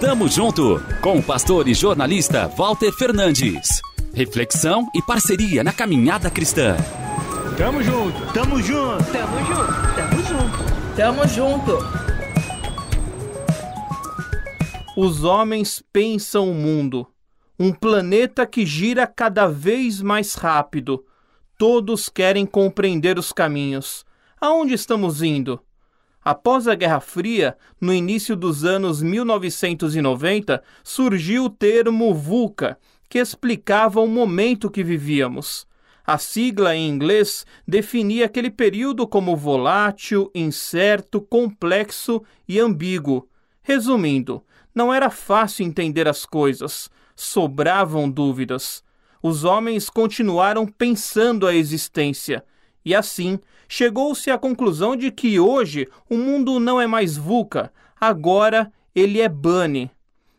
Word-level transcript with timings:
Tamo 0.00 0.28
junto 0.28 0.82
com 1.00 1.18
o 1.18 1.22
pastor 1.22 1.68
e 1.68 1.74
jornalista 1.74 2.48
Walter 2.48 2.92
Fernandes. 2.92 3.80
Reflexão 4.12 4.88
e 4.94 5.00
parceria 5.00 5.64
na 5.64 5.72
caminhada 5.72 6.30
cristã. 6.30 6.76
Tamo 7.56 7.82
junto, 7.82 8.32
tamo 8.32 8.60
junto, 8.60 9.04
tamo 9.12 9.38
junto, 9.46 9.94
tamo 9.96 10.22
junto, 10.22 10.96
tamo 10.96 11.28
junto. 11.28 11.78
Os 14.96 15.24
homens 15.24 15.82
pensam 15.92 16.50
o 16.50 16.54
mundo, 16.54 17.06
um 17.58 17.72
planeta 17.72 18.46
que 18.46 18.66
gira 18.66 19.06
cada 19.06 19.46
vez 19.46 20.02
mais 20.02 20.34
rápido. 20.34 21.04
Todos 21.56 22.08
querem 22.08 22.44
compreender 22.44 23.18
os 23.18 23.32
caminhos. 23.32 24.04
Aonde 24.40 24.74
estamos 24.74 25.22
indo? 25.22 25.60
Após 26.24 26.68
a 26.68 26.74
Guerra 26.76 27.00
Fria, 27.00 27.56
no 27.80 27.92
início 27.92 28.36
dos 28.36 28.64
anos 28.64 29.02
1990, 29.02 30.62
surgiu 30.84 31.44
o 31.46 31.50
termo 31.50 32.14
VUCA, 32.14 32.78
que 33.08 33.18
explicava 33.18 34.00
o 34.00 34.06
momento 34.06 34.70
que 34.70 34.84
vivíamos. 34.84 35.66
A 36.06 36.18
sigla 36.18 36.76
em 36.76 36.88
inglês 36.88 37.44
definia 37.66 38.26
aquele 38.26 38.50
período 38.50 39.06
como 39.06 39.36
volátil, 39.36 40.30
incerto, 40.34 41.20
complexo 41.20 42.22
e 42.48 42.60
ambíguo. 42.60 43.28
Resumindo, 43.60 44.44
não 44.74 44.94
era 44.94 45.10
fácil 45.10 45.66
entender 45.66 46.06
as 46.06 46.24
coisas, 46.24 46.88
sobravam 47.16 48.08
dúvidas. 48.08 48.82
Os 49.22 49.44
homens 49.44 49.90
continuaram 49.90 50.66
pensando 50.66 51.46
a 51.46 51.54
existência, 51.54 52.44
e 52.84 52.94
assim 52.94 53.38
chegou-se 53.68 54.30
à 54.30 54.36
conclusão 54.36 54.94
de 54.94 55.10
que 55.10 55.38
hoje 55.38 55.88
o 56.08 56.16
mundo 56.16 56.60
não 56.60 56.80
é 56.80 56.86
mais 56.86 57.16
VUCA, 57.16 57.72
agora 58.00 58.72
ele 58.94 59.20
é 59.20 59.28
BUNNY. 59.28 59.90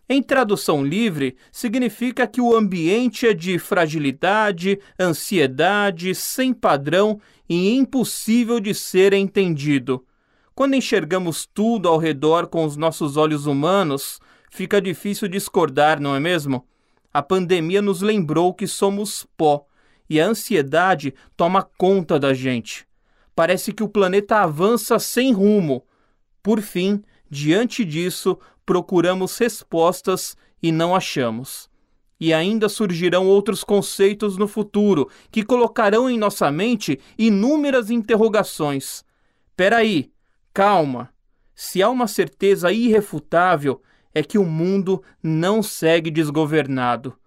Em 0.08 0.22
tradução 0.22 0.86
livre, 0.86 1.36
significa 1.52 2.28
que 2.28 2.42
o 2.42 2.56
ambiente 2.56 3.26
é 3.26 3.34
de 3.34 3.58
fragilidade, 3.58 4.80
ansiedade, 5.00 6.14
sem 6.14 6.54
padrão 6.54 7.20
e 7.50 7.74
impossível 7.76 8.60
de 8.60 8.74
ser 8.76 9.14
entendido. 9.14 10.06
Quando 10.54 10.76
enxergamos 10.76 11.48
tudo 11.52 11.88
ao 11.88 11.98
redor 11.98 12.48
com 12.48 12.66
os 12.66 12.76
nossos 12.78 13.18
olhos 13.18 13.48
humanos, 13.48 14.20
fica 14.52 14.80
difícil 14.80 15.28
discordar, 15.28 16.00
não 16.00 16.16
é 16.16 16.20
mesmo? 16.20 16.68
A 17.12 17.24
pandemia 17.24 17.82
nos 17.82 18.02
lembrou 18.02 18.54
que 18.54 18.68
somos 18.68 19.26
pó 19.36 19.66
e 20.14 20.22
a 20.22 20.28
ansiedade 20.28 21.12
toma 21.36 21.64
conta 21.64 22.20
da 22.20 22.36
gente. 22.36 22.88
Parece 23.36 23.74
que 23.74 23.82
o 23.82 23.90
planeta 23.90 24.42
avança 24.42 25.00
sem 25.00 25.34
rumo. 25.34 25.88
Por 26.44 26.62
fim, 26.62 27.02
diante 27.28 27.84
disso, 27.84 28.38
procuramos 28.64 29.36
respostas 29.40 30.38
e 30.62 30.72
não 30.72 30.96
achamos. 30.96 31.68
E 32.20 32.32
ainda 32.32 32.70
surgirão 32.70 33.26
outros 33.26 33.64
conceitos 33.64 34.38
no 34.38 34.48
futuro 34.48 35.10
que 35.32 35.44
colocarão 35.44 36.08
em 36.08 36.20
nossa 36.20 36.52
mente 36.52 37.00
inúmeras 37.18 37.90
interrogações. 37.90 39.04
Peraí, 39.58 40.12
calma. 40.54 41.10
Se 41.56 41.82
há 41.82 41.90
uma 41.90 42.08
certeza 42.08 42.72
irrefutável, 42.72 43.82
é 44.14 44.22
que 44.22 44.38
o 44.38 44.46
mundo 44.46 45.02
não 45.24 45.64
segue 45.64 46.12
desgovernado. 46.12 47.18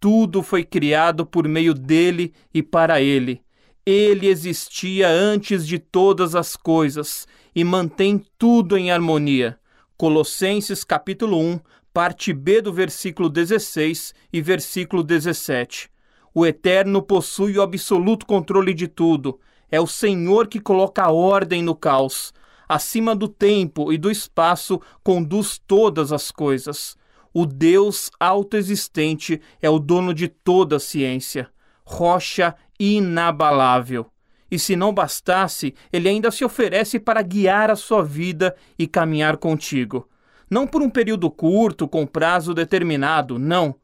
Tudo 0.00 0.42
foi 0.42 0.64
criado 0.64 1.26
por 1.26 1.46
meio 1.46 1.74
dele 1.74 2.32
e 2.54 2.62
para 2.62 3.02
ele. 3.02 3.42
Ele 3.84 4.28
existia 4.28 5.10
antes 5.10 5.66
de 5.66 5.78
todas 5.78 6.34
as 6.34 6.56
coisas 6.56 7.28
e 7.54 7.62
mantém 7.62 8.24
tudo 8.38 8.78
em 8.78 8.90
harmonia. 8.90 9.60
Colossenses 9.98 10.84
capítulo 10.84 11.38
1, 11.38 11.60
parte 11.92 12.32
B 12.32 12.62
do 12.62 12.72
versículo 12.72 13.28
16 13.28 14.14
e 14.32 14.40
versículo 14.40 15.02
17. 15.02 15.90
O 16.32 16.46
Eterno 16.46 17.02
possui 17.02 17.58
o 17.58 17.62
absoluto 17.62 18.24
controle 18.24 18.72
de 18.72 18.88
tudo. 18.88 19.38
É 19.70 19.78
o 19.78 19.86
Senhor 19.86 20.48
que 20.48 20.60
coloca 20.60 21.10
ordem 21.10 21.62
no 21.62 21.76
caos. 21.76 22.32
Acima 22.66 23.14
do 23.14 23.28
tempo 23.28 23.92
e 23.92 23.98
do 23.98 24.10
espaço, 24.10 24.80
conduz 25.02 25.60
todas 25.66 26.10
as 26.10 26.30
coisas. 26.30 26.96
O 27.32 27.46
Deus 27.46 28.10
autoexistente 28.18 29.40
é 29.62 29.70
o 29.70 29.78
dono 29.78 30.12
de 30.12 30.28
toda 30.28 30.76
a 30.76 30.80
ciência, 30.80 31.48
rocha 31.84 32.54
inabalável. 32.78 34.06
E 34.50 34.58
se 34.58 34.74
não 34.74 34.92
bastasse, 34.92 35.74
ele 35.92 36.08
ainda 36.08 36.30
se 36.30 36.44
oferece 36.44 36.98
para 36.98 37.22
guiar 37.22 37.70
a 37.70 37.76
sua 37.76 38.02
vida 38.02 38.56
e 38.76 38.86
caminhar 38.86 39.36
contigo. 39.36 40.08
Não 40.50 40.66
por 40.66 40.82
um 40.82 40.90
período 40.90 41.30
curto, 41.30 41.86
com 41.86 42.04
prazo 42.04 42.52
determinado, 42.52 43.38
não. 43.38 43.76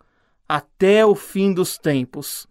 Até 0.49 1.07
o 1.07 1.15
fim 1.15 1.53
dos 1.53 1.79
tempos. 1.79 2.49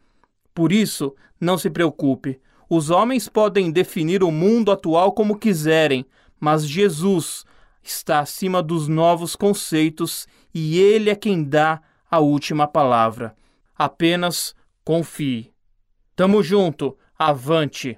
Por 0.54 0.72
isso, 0.72 1.14
não 1.42 1.58
se 1.58 1.70
preocupe. 1.70 2.40
Os 2.70 2.90
homens 2.90 3.28
podem 3.28 3.70
definir 3.70 4.24
o 4.24 4.32
mundo 4.32 4.72
atual 4.72 5.12
como 5.12 5.38
quiserem, 5.38 6.06
mas 6.40 6.66
Jesus 6.66 7.46
está 7.86 8.20
acima 8.20 8.62
dos 8.62 8.88
novos 8.88 9.36
conceitos 9.36 10.28
e 10.54 10.80
ele 10.80 11.10
é 11.10 11.16
quem 11.16 11.44
dá 11.44 11.82
a 12.10 12.20
última 12.20 12.68
palavra. 12.68 13.36
Apenas 13.78 14.56
confie. 14.84 15.52
Tamo 16.16 16.42
junto, 16.42 16.98
avante! 17.18 17.98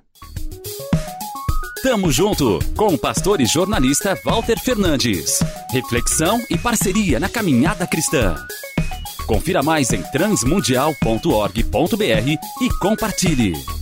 Tamo 1.83 2.11
junto 2.11 2.59
com 2.75 2.87
o 2.87 2.97
pastor 2.97 3.39
e 3.39 3.45
jornalista 3.45 4.19
Walter 4.25 4.59
Fernandes. 4.59 5.39
Reflexão 5.71 6.39
e 6.49 6.57
parceria 6.57 7.19
na 7.19 7.29
caminhada 7.29 7.85
cristã. 7.85 8.35
Confira 9.27 9.61
mais 9.61 9.93
em 9.93 10.01
transmundial.org.br 10.01 12.29
e 12.61 12.69
compartilhe. 12.79 13.76